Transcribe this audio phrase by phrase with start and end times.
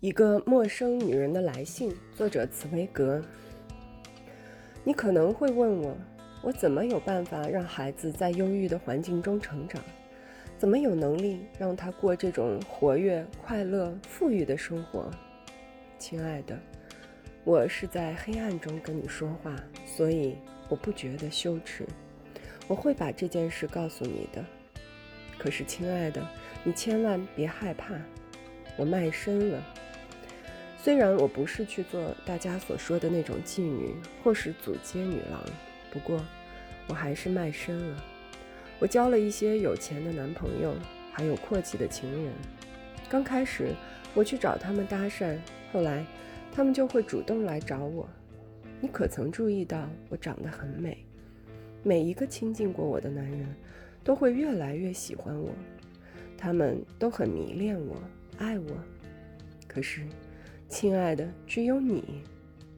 [0.00, 3.22] 一个陌生女人的来信，作者茨威格。
[4.84, 5.96] 你可能会问我，
[6.42, 9.82] 我怎么有办法让孩子在忧郁的环境中成长？
[10.58, 15.10] 怎么有能力让他过这种活跃、快乐、富裕的生活？
[15.98, 16.60] 亲爱的，
[17.42, 19.56] 我是在黑暗中跟你说话，
[19.86, 20.36] 所以
[20.68, 21.86] 我不觉得羞耻。
[22.68, 24.44] 我会把这件事告诉你的。
[25.38, 26.22] 可是，亲爱的，
[26.64, 27.94] 你千万别害怕，
[28.76, 29.64] 我卖身了。
[30.86, 35.42] 虽然我不是去做大家所说的那种妓女或是祖街女郎，
[35.90, 36.24] 不过
[36.86, 38.04] 我还是卖身了。
[38.78, 40.76] 我交了一些有钱的男朋友，
[41.10, 42.32] 还有阔气的情人。
[43.08, 43.70] 刚开始
[44.14, 45.36] 我去找他们搭讪，
[45.72, 46.06] 后来
[46.52, 48.08] 他们就会主动来找我。
[48.80, 50.98] 你可曾注意到我长得很美？
[51.82, 53.52] 每一个亲近过我的男人，
[54.04, 55.50] 都会越来越喜欢我，
[56.38, 57.96] 他们都很迷恋我，
[58.38, 58.70] 爱我。
[59.66, 60.02] 可是。
[60.68, 62.22] 亲爱的，只有你，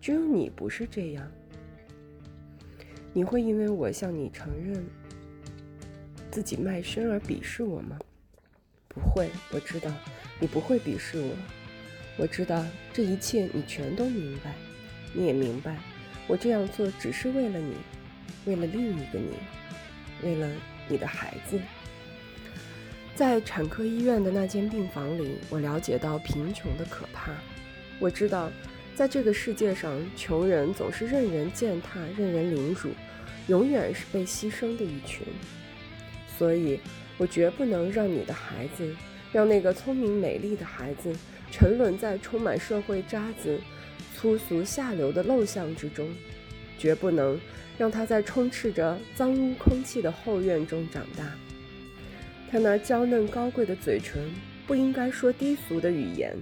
[0.00, 1.26] 只有你不是这样。
[3.12, 4.84] 你会因为我向你承认
[6.30, 7.98] 自己卖身而鄙视我吗？
[8.86, 9.90] 不会，我知道
[10.38, 11.34] 你不会鄙视我。
[12.18, 14.54] 我知道这一切你全都明白，
[15.14, 15.78] 你也明白
[16.28, 17.74] 我这样做只是为了你，
[18.44, 19.32] 为了另一个你，
[20.22, 20.48] 为了
[20.86, 21.58] 你的孩子。
[23.16, 27.32] 在产科医院的那间病房里，我了解到贫穷的可怕。
[28.00, 28.50] 我知道，
[28.96, 32.90] 在这个世界上，穷人总是任人践踏、任人凌辱，
[33.46, 35.26] 永远是被牺牲的一群。
[36.38, 36.80] 所以，
[37.18, 38.96] 我绝不能让你的孩子，
[39.30, 41.14] 让那个聪明美丽的孩子，
[41.52, 43.60] 沉沦在充满社会渣子、
[44.16, 46.06] 粗俗下流的陋巷之中；
[46.78, 47.38] 绝不能
[47.76, 51.30] 让他在充斥着脏污空气的后院中长大。
[52.50, 54.32] 他那娇嫩高贵的嘴唇，
[54.66, 56.34] 不应该说低俗的语言。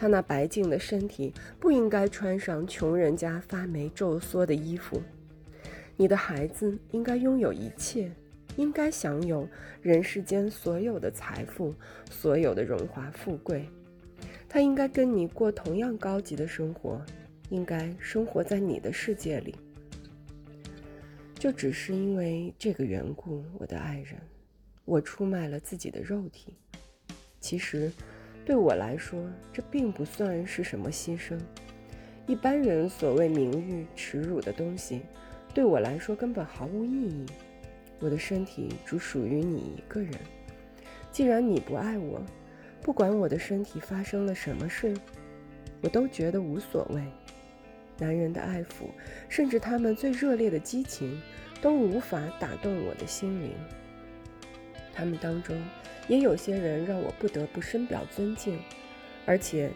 [0.00, 5.02] 他那白净的身体不应该穿上穷人家发霉皱缩的衣服。
[5.96, 8.08] 你的孩子应该拥有一切，
[8.54, 9.48] 应该享有
[9.82, 11.74] 人世间所有的财富，
[12.08, 13.68] 所有的荣华富贵。
[14.48, 17.04] 他应该跟你过同样高级的生活，
[17.50, 19.52] 应该生活在你的世界里。
[21.34, 24.14] 就只是因为这个缘故，我的爱人，
[24.84, 26.54] 我出卖了自己的肉体。
[27.40, 27.90] 其实。
[28.48, 29.22] 对我来说，
[29.52, 31.38] 这并不算是什么牺牲。
[32.26, 35.02] 一般人所谓名誉、耻辱的东西，
[35.52, 37.26] 对我来说根本毫无意义。
[38.00, 40.14] 我的身体只属于你一个人。
[41.12, 42.22] 既然你不爱我，
[42.80, 44.94] 不管我的身体发生了什么事，
[45.82, 47.02] 我都觉得无所谓。
[47.98, 48.86] 男人的爱抚，
[49.28, 51.20] 甚至他们最热烈的激情，
[51.60, 53.50] 都无法打动我的心灵。
[54.98, 55.56] 他们当中。
[56.08, 58.58] 也有些人让我不得不深表尊敬，
[59.26, 59.70] 而且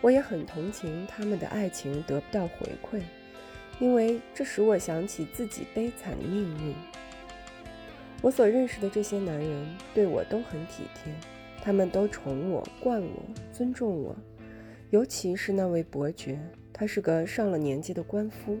[0.00, 3.02] 我也很同情他们的爱情得不到回馈，
[3.80, 6.74] 因为这使我想起自己悲惨的命运。
[8.22, 11.12] 我所认识的这些男人对我都很体贴，
[11.60, 14.16] 他们都宠我、惯我、尊重我，
[14.90, 16.38] 尤其是那位伯爵，
[16.72, 18.56] 他是个上了年纪的官夫。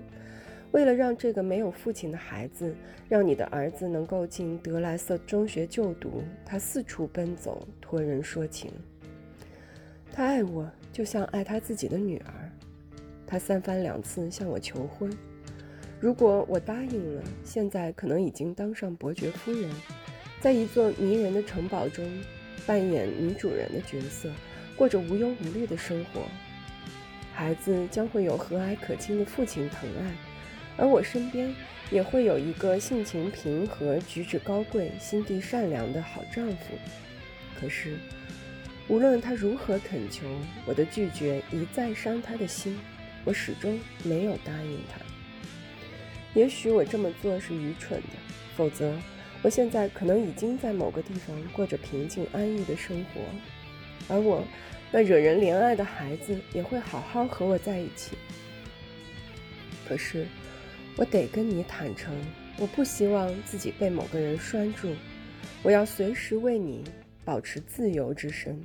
[0.74, 2.74] 为了让这个没有父亲的孩子，
[3.08, 8.72] 让你的儿子能够进德莱瑟中学就读，他四处奔走，托人说情。
[10.12, 12.50] 他爱我，就像爱他自己的女儿。
[13.24, 15.08] 他三番两次向我求婚，
[16.00, 19.70] 如果我答应了，现在可能已经当上伯爵夫人，
[20.40, 22.04] 在一座迷人的城堡中
[22.66, 24.28] 扮演女主人的角色，
[24.74, 26.22] 过着无忧无虑的生活。
[27.32, 30.33] 孩子将会有和蔼可亲的父亲疼爱。
[30.76, 31.54] 而我身边
[31.90, 36.74] 也会有一个性情平和、举止高贵、心地善良的好丈夫。
[37.60, 37.96] 可是，
[38.88, 40.26] 无论他如何恳求，
[40.66, 42.76] 我的拒绝一再伤他的心，
[43.24, 45.00] 我始终没有答应他。
[46.34, 48.16] 也许我这么做是愚蠢的，
[48.56, 48.92] 否则
[49.42, 53.20] 我现在可能已经在某个地方过着平静安逸的生活，
[54.08, 54.42] 而我
[54.90, 58.16] 那惹人怜爱的孩子也会好好和我在一起。
[59.88, 60.26] 可是。
[60.96, 62.14] 我得跟你坦诚，
[62.58, 64.88] 我不希望自己被某个人拴住，
[65.62, 66.84] 我要随时为你
[67.24, 68.62] 保持自由之身。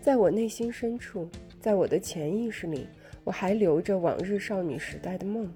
[0.00, 1.28] 在我内心深处，
[1.60, 2.86] 在我的潜意识里，
[3.24, 5.52] 我还留着往日少女时代的梦。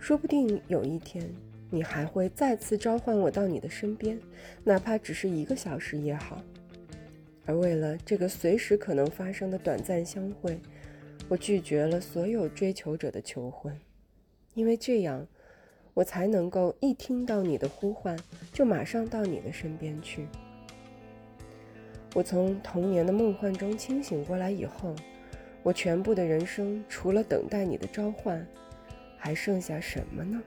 [0.00, 1.28] 说不定有一天，
[1.68, 4.18] 你还会再次召唤我到你的身边，
[4.64, 6.42] 哪怕只是一个小时也好。
[7.44, 10.58] 而为了这个随时可能发生的短暂相会，
[11.28, 13.76] 我拒绝了所有追求者的求婚。
[14.56, 15.26] 因为这样，
[15.92, 18.18] 我才能够一听到你的呼唤，
[18.54, 20.26] 就马上到你的身边去。
[22.14, 24.96] 我从童年的梦幻中清醒过来以后，
[25.62, 28.46] 我全部的人生除了等待你的召唤，
[29.18, 30.42] 还剩下什么呢？